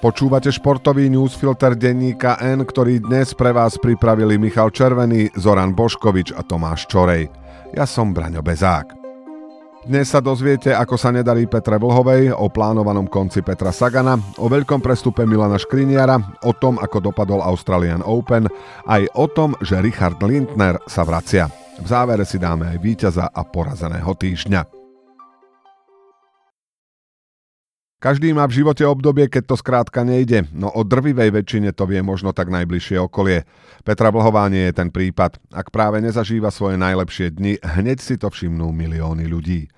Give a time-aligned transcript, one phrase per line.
[0.00, 6.40] Počúvate športový newsfilter denníka N, ktorý dnes pre vás pripravili Michal Červený, Zoran Boškovič a
[6.40, 7.28] Tomáš Čorej.
[7.76, 8.96] Ja som Braňo Bezák.
[9.84, 14.80] Dnes sa dozviete, ako sa nedarí Petre Vlhovej, o plánovanom konci Petra Sagana, o veľkom
[14.80, 16.16] prestupe Milana Škriniara,
[16.48, 18.48] o tom, ako dopadol Australian Open,
[18.88, 21.52] aj o tom, že Richard Lindner sa vracia.
[21.76, 24.79] V závere si dáme aj víťaza a porazeného týždňa.
[28.00, 32.00] Každý má v živote obdobie, keď to skrátka nejde, no o drvivej väčšine to vie
[32.00, 33.44] možno tak najbližšie okolie.
[33.84, 35.36] Petra Vlhová nie je ten prípad.
[35.52, 39.68] Ak práve nezažíva svoje najlepšie dni, hneď si to všimnú milióny ľudí.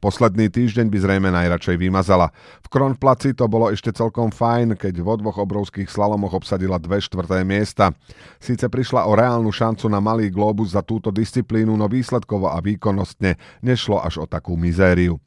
[0.00, 2.32] Posledný týždeň by zrejme najradšej vymazala.
[2.64, 7.44] V Kronplaci to bolo ešte celkom fajn, keď vo dvoch obrovských slalomoch obsadila dve štvrté
[7.44, 7.92] miesta.
[8.40, 13.36] Síce prišla o reálnu šancu na malý globus za túto disciplínu, no výsledkovo a výkonnostne
[13.60, 15.20] nešlo až o takú mizériu.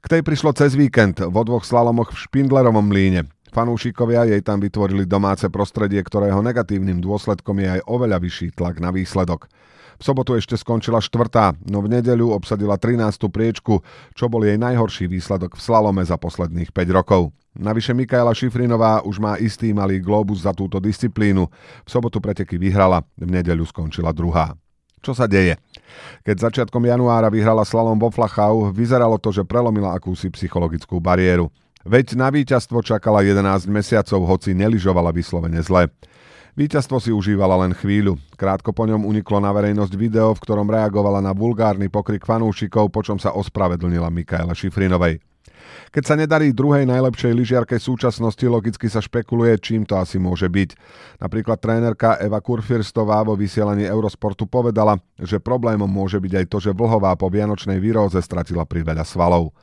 [0.00, 3.26] K tej prišlo cez víkend vo dvoch slalomoch v Špindlerovom mlíne.
[3.56, 8.92] Fanúšikovia jej tam vytvorili domáce prostredie, ktorého negatívnym dôsledkom je aj oveľa vyšší tlak na
[8.92, 9.48] výsledok.
[9.96, 13.32] V sobotu ešte skončila štvrtá, no v nedeľu obsadila 13.
[13.32, 13.80] priečku,
[14.12, 17.32] čo bol jej najhorší výsledok v slalome za posledných 5 rokov.
[17.56, 21.48] Navyše Mikaela Šifrinová už má istý malý globus za túto disciplínu.
[21.82, 24.52] V sobotu preteky vyhrala, v nedeľu skončila druhá.
[25.04, 25.60] Čo sa deje?
[26.26, 31.52] Keď začiatkom januára vyhrala slalom vo Flachau, vyzeralo to, že prelomila akúsi psychologickú bariéru.
[31.86, 35.86] Veď na víťazstvo čakala 11 mesiacov, hoci neližovala vyslovene zle.
[36.58, 38.18] Víťazstvo si užívala len chvíľu.
[38.34, 43.20] Krátko po ňom uniklo na verejnosť video, v ktorom reagovala na vulgárny pokrik fanúšikov, počom
[43.20, 45.35] sa ospravedlnila Mikaela Šifrinovej.
[45.94, 50.70] Keď sa nedarí druhej najlepšej lyžiarke súčasnosti, logicky sa špekuluje, čím to asi môže byť.
[51.22, 56.76] Napríklad trénerka Eva Kurfirstová vo vysielaní Eurosportu povedala, že problémom môže byť aj to, že
[56.76, 59.54] Vlhová po vianočnej výroze stratila priveľa svalov.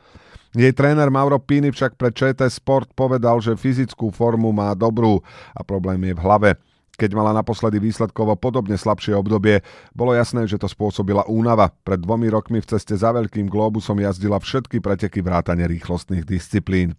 [0.54, 5.66] Jej tréner Mauro Pini však pre ČT Sport povedal, že fyzickú formu má dobrú a
[5.66, 6.52] problém je v hlave.
[6.94, 9.66] Keď mala naposledy výsledkovo podobne slabšie obdobie,
[9.98, 11.74] bolo jasné, že to spôsobila únava.
[11.82, 16.94] Pred dvomi rokmi v ceste za veľkým globusom jazdila všetky preteky vrátane rýchlostných disciplín.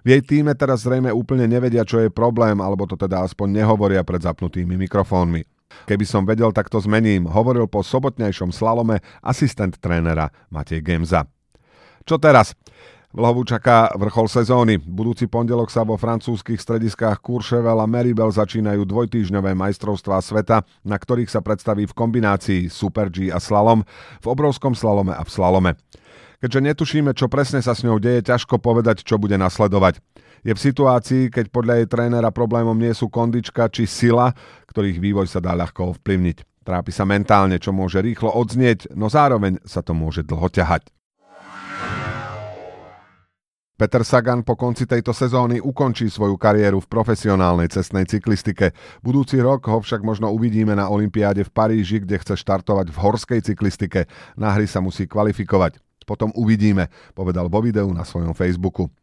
[0.00, 4.00] V jej týme teraz zrejme úplne nevedia, čo je problém, alebo to teda aspoň nehovoria
[4.00, 5.44] pred zapnutými mikrofónmi.
[5.84, 11.26] Keby som vedel, tak to zmením, hovoril po sobotnejšom slalome asistent trénera Matej Gemza.
[12.06, 12.54] Čo teraz?
[13.14, 14.74] Vlhovú čaká vrchol sezóny.
[14.82, 21.30] Budúci pondelok sa vo francúzskych strediskách Courchevel a Meribel začínajú dvojtýžňové majstrovstvá sveta, na ktorých
[21.30, 23.86] sa predstaví v kombinácii Super G a slalom,
[24.18, 25.78] v obrovskom slalome a v slalome.
[26.42, 30.02] Keďže netušíme, čo presne sa s ňou deje, ťažko povedať, čo bude nasledovať.
[30.42, 34.34] Je v situácii, keď podľa jej trénera problémom nie sú kondička či sila,
[34.66, 36.66] ktorých vývoj sa dá ľahko ovplyvniť.
[36.66, 40.90] Trápi sa mentálne, čo môže rýchlo odznieť, no zároveň sa to môže dlho ťahať.
[43.74, 48.70] Peter Sagan po konci tejto sezóny ukončí svoju kariéru v profesionálnej cestnej cyklistike.
[49.02, 53.40] Budúci rok ho však možno uvidíme na Olympiáde v Paríži, kde chce štartovať v horskej
[53.42, 54.06] cyklistike.
[54.38, 55.82] Na hry sa musí kvalifikovať.
[56.06, 56.86] Potom uvidíme,
[57.18, 58.94] povedal vo videu na svojom Facebooku.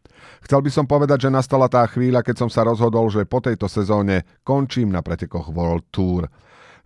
[0.48, 3.68] Chcel by som povedať, že nastala tá chvíľa, keď som sa rozhodol, že po tejto
[3.68, 6.32] sezóne končím na pretekoch World Tour.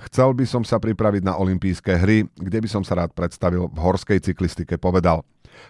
[0.10, 3.78] Chcel by som sa pripraviť na olympijské hry, kde by som sa rád predstavil v
[3.78, 5.22] horskej cyklistike, povedal.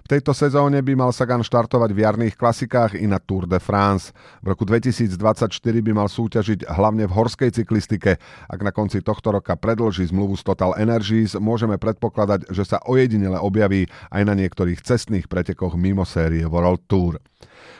[0.05, 4.13] V tejto sezóne by mal Sagan štartovať v jarných klasikách i na Tour de France.
[4.45, 5.17] V roku 2024
[5.59, 8.21] by mal súťažiť hlavne v horskej cyklistike.
[8.49, 13.41] Ak na konci tohto roka predlží zmluvu s Total Energies, môžeme predpokladať, že sa ojedinele
[13.41, 17.17] objaví aj na niektorých cestných pretekoch mimo série World Tour.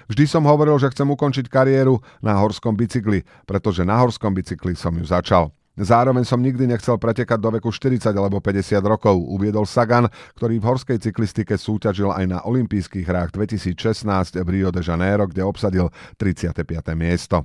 [0.06, 4.94] Vždy som hovoril, že chcem ukončiť kariéru na horskom bicykli, pretože na horskom bicykli som
[4.94, 5.50] ju začal.
[5.75, 10.08] Zároveň som nikdy nechcel pretekať do veku 40 alebo 50 rokov, uviedol Sagan,
[10.40, 15.44] ktorý v horskej cyklistike súťažil aj na olympijských hrách 2016 v Rio de Janeiro, kde
[15.44, 16.63] obsadil 35.
[16.96, 17.44] miesto.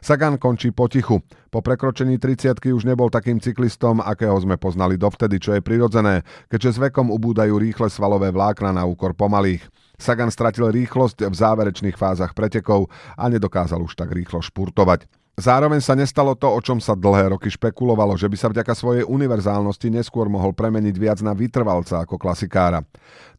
[0.00, 1.20] Sagan končí potichu.
[1.52, 6.76] Po prekročení 30 už nebol takým cyklistom, akého sme poznali dovtedy, čo je prirodzené, keďže
[6.76, 9.64] s vekom ubúdajú rýchle svalové vlákna na úkor pomalých.
[10.00, 15.21] Sagan stratil rýchlosť v záverečných fázach pretekov a nedokázal už tak rýchlo špurtovať.
[15.32, 19.04] Zároveň sa nestalo to, o čom sa dlhé roky špekulovalo, že by sa vďaka svojej
[19.08, 22.84] univerzálnosti neskôr mohol premeniť viac na vytrvalca ako klasikára.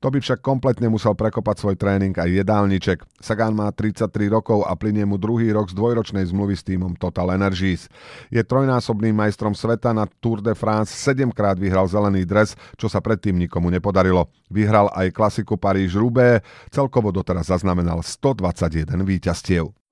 [0.02, 2.98] To by však kompletne musel prekopať svoj tréning aj jedálniček.
[3.22, 7.30] Sagan má 33 rokov a plinie mu druhý rok z dvojročnej zmluvy s týmom Total
[7.30, 7.86] Energies.
[8.34, 13.06] Je trojnásobným majstrom sveta na Tour de France, 7 krát vyhral zelený dres, čo sa
[13.06, 14.34] predtým nikomu nepodarilo.
[14.50, 16.42] Vyhral aj klasiku Paríž-Roubaix,
[16.74, 19.83] celkovo doteraz zaznamenal 121 víťazstiev.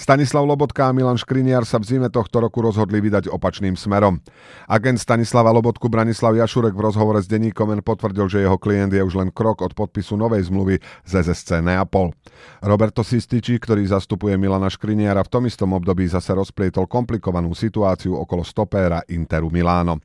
[0.00, 4.24] Stanislav Lobotka a Milan Škriniar sa v zime tohto roku rozhodli vydať opačným smerom.
[4.64, 9.04] Agent Stanislava Lobotku Branislav Jašurek v rozhovore s denníkom N potvrdil, že jeho klient je
[9.04, 12.16] už len krok od podpisu novej zmluvy z SSC Neapol.
[12.64, 18.40] Roberto Sističi, ktorý zastupuje Milana Škriniara v tom istom období zase rozplietol komplikovanú situáciu okolo
[18.40, 20.00] stopéra Interu Miláno.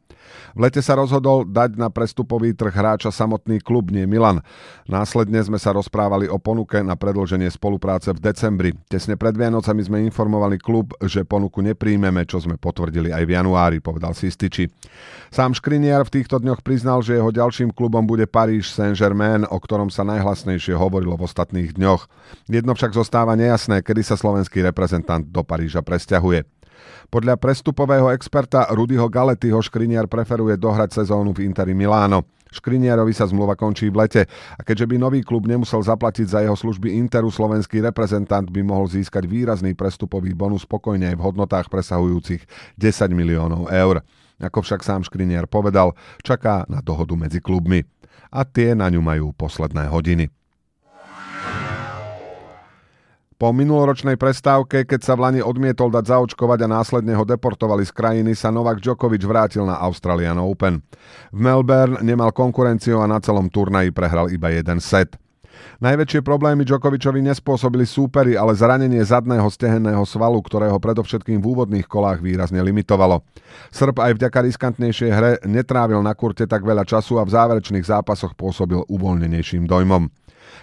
[0.58, 4.42] V lete sa rozhodol dať na prestupový trh hráča samotný klub, nie Milan.
[4.90, 8.72] Následne sme sa rozprávali o ponuke na predlženie spolupráce v decembri.
[8.90, 13.78] Tesne pred Vianocami sme informovali klub, že ponuku nepríjmeme, čo sme potvrdili aj v januári,
[13.78, 14.66] povedal Sističi.
[15.30, 19.94] Sám Škriniar v týchto dňoch priznal, že jeho ďalším klubom bude Paríž Saint-Germain, o ktorom
[19.94, 22.10] sa najhlasnejšie hovorilo v ostatných dňoch.
[22.50, 26.44] Jedno však zostáva nejasné, kedy sa slovenský reprezentant do Paríža presťahuje.
[27.14, 32.26] Podľa prestupového experta Rudyho Galetyho Škriniar preferuje dohrať sezónu v Interi Miláno.
[32.56, 34.24] Škriniarovi sa zmluva končí v lete
[34.56, 38.88] a keďže by nový klub nemusel zaplatiť za jeho služby Interu, slovenský reprezentant by mohol
[38.88, 42.48] získať výrazný prestupový bonus spokojne aj v hodnotách presahujúcich
[42.80, 44.00] 10 miliónov eur.
[44.40, 47.84] Ako však sám Škriniar povedal, čaká na dohodu medzi klubmi.
[48.31, 50.28] A tie na ňu majú posledné hodiny.
[53.36, 57.92] Po minuloročnej prestávke, keď sa v Lani odmietol dať zaočkovať a následne ho deportovali z
[57.92, 60.80] krajiny, sa Novak Djokovic vrátil na Australian Open.
[61.36, 65.20] V Melbourne nemal konkurenciu a na celom turnaji prehral iba jeden set.
[65.84, 72.24] Najväčšie problémy Djokovičovi nespôsobili súpery, ale zranenie zadného stehenného svalu, ktorého predovšetkým v úvodných kolách
[72.24, 73.20] výrazne limitovalo.
[73.68, 78.32] Srb aj vďaka riskantnejšej hre netrávil na kurte tak veľa času a v záverečných zápasoch
[78.40, 80.08] pôsobil uvoľnenejším dojmom.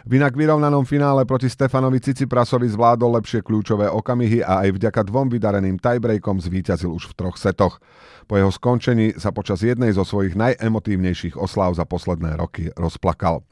[0.03, 5.31] V inak vyrovnanom finále proti Stefanovi Ciciprasovi zvládol lepšie kľúčové okamihy a aj vďaka dvom
[5.31, 7.79] vydareným tiebreakom zvíťazil už v troch setoch.
[8.27, 13.43] Po jeho skončení sa počas jednej zo svojich najemotívnejších osláv za posledné roky rozplakal.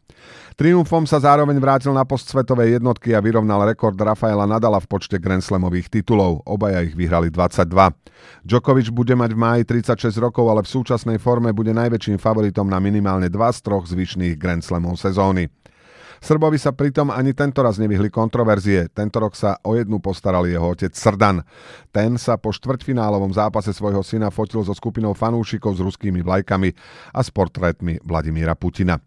[0.58, 5.16] Triumfom sa zároveň vrátil na post svetovej jednotky a vyrovnal rekord Rafaela Nadala v počte
[5.16, 6.44] Grand Slamových titulov.
[6.44, 7.64] Obaja ich vyhrali 22.
[8.44, 12.76] Djokovic bude mať v máji 36 rokov, ale v súčasnej forme bude najväčším favoritom na
[12.76, 15.48] minimálne dva z troch zvyšných Grand Slamov sezóny.
[16.20, 18.92] Srbovi sa pritom ani tento raz nevyhli kontroverzie.
[18.92, 21.40] Tento rok sa o jednu postaral jeho otec Srdan.
[21.88, 26.76] Ten sa po štvrťfinálovom zápase svojho syna fotil so skupinou fanúšikov s ruskými vlajkami
[27.16, 29.00] a s portrétmi Vladimíra Putina.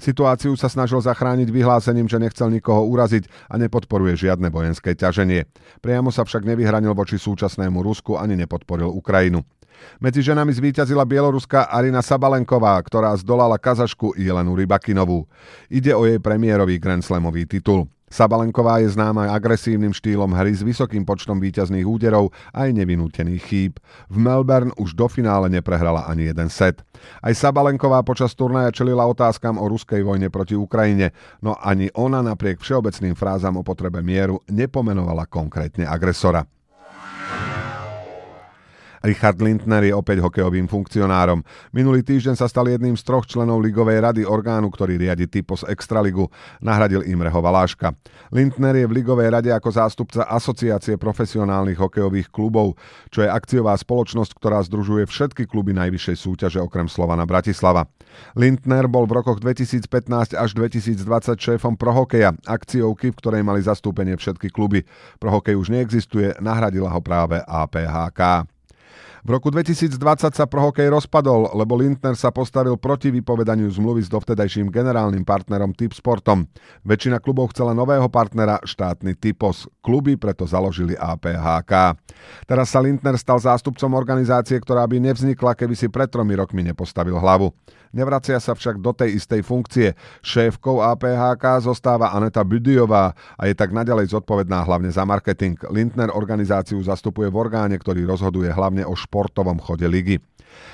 [0.00, 5.44] Situáciu sa snažil zachrániť vyhlásením, že nechcel nikoho uraziť a nepodporuje žiadne vojenské ťaženie.
[5.84, 9.44] Priamo sa však nevyhranil voči súčasnému Rusku ani nepodporil Ukrajinu.
[9.98, 15.28] Medzi ženami zvíťazila bieloruská Arina Sabalenková, ktorá zdolala kazašku Jelenu Rybakinovú.
[15.68, 17.88] Ide o jej premiérový Grand Slamový titul.
[18.10, 23.78] Sabalenková je známa agresívnym štýlom hry s vysokým počtom víťazných úderov a aj nevinútených chýb.
[24.10, 26.82] V Melbourne už do finále neprehrala ani jeden set.
[27.22, 32.58] Aj Sabalenková počas turnaja čelila otázkam o ruskej vojne proti Ukrajine, no ani ona napriek
[32.58, 36.42] všeobecným frázam o potrebe mieru nepomenovala konkrétne agresora.
[39.00, 41.40] Richard Lindner je opäť hokejovým funkcionárom.
[41.72, 46.28] Minulý týždeň sa stal jedným z troch členov Ligovej rady orgánu, ktorý riadi Typos Extraligu.
[46.60, 47.96] Nahradil Imreho Valáška.
[48.28, 52.76] Lindner je v Ligovej rade ako zástupca Asociácie profesionálnych hokejových klubov,
[53.08, 57.88] čo je akciová spoločnosť, ktorá združuje všetky kluby najvyššej súťaže okrem Slovana Bratislava.
[58.36, 64.52] Lindner bol v rokoch 2015 až 2020 šéfom Prohokeja, akciovky, v ktorej mali zastúpenie všetky
[64.52, 64.84] kluby.
[65.16, 68.59] Prohokej už neexistuje, nahradila ho práve APHK.
[69.20, 70.00] V roku 2020
[70.32, 75.92] sa prohokej rozpadol, lebo Lindner sa postavil proti vypovedaniu zmluvy s dovtedajším generálnym partnerom Typ
[75.92, 76.48] Sportom.
[76.88, 79.68] Väčšina klubov chcela nového partnera, štátny Typos.
[79.84, 82.00] Kluby preto založili APHK.
[82.48, 87.20] Teraz sa Lindner stal zástupcom organizácie, ktorá by nevznikla, keby si pred tromi rokmi nepostavil
[87.20, 87.52] hlavu.
[87.90, 89.98] Nevracia sa však do tej istej funkcie.
[90.22, 95.58] Šéfkou APHK zostáva Aneta Budiová a je tak naďalej zodpovedná hlavne za marketing.
[95.74, 100.18] Lindner organizáciu zastupuje v orgáne, ktorý rozhoduje hlavne o športovom chode ligy.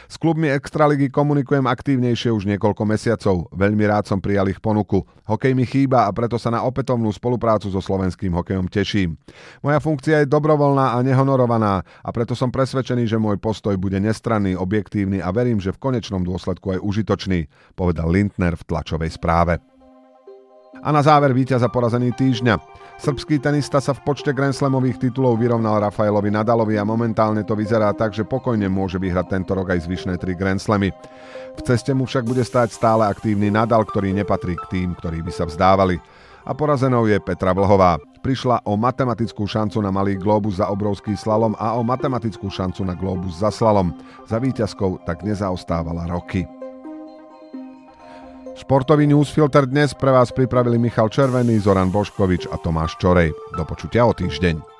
[0.06, 3.36] S klubmi Extraligy komunikujem aktívnejšie už niekoľko mesiacov.
[3.52, 5.02] Veľmi rád som prijal ich ponuku.
[5.26, 9.18] Hokej mi chýba a preto sa na opätovnú spoluprácu so slovenským hokejom teším.
[9.60, 14.54] Moja funkcia je dobrovoľná a nehonorovaná a preto som presvedčený, že môj postoj bude nestranný,
[14.54, 19.75] objektívny a verím, že v konečnom dôsledku aj užitočný, povedal Lindner v tlačovej správe.
[20.82, 22.58] A na záver víťaza porazený týždňa.
[22.96, 27.92] Srbský tenista sa v počte Grand Slamových titulov vyrovnal Rafaelovi Nadalovi a momentálne to vyzerá
[27.92, 30.88] tak, že pokojne môže vyhrať tento rok aj zvyšné tri Grand Slamy.
[31.56, 35.32] V ceste mu však bude stáť stále aktívny Nadal, ktorý nepatrí k tým, ktorí by
[35.32, 36.00] sa vzdávali.
[36.46, 37.98] A porazenou je Petra Vlhová.
[38.22, 42.94] Prišla o matematickú šancu na malý globus za obrovský slalom a o matematickú šancu na
[42.94, 43.90] globus za slalom.
[44.30, 46.46] Za víťazkou tak nezaostávala roky.
[48.56, 53.36] Športový newsfilter dnes pre vás pripravili Michal Červený, Zoran Boškovič a Tomáš Čorej.
[53.52, 54.75] Do počutia o týždeň.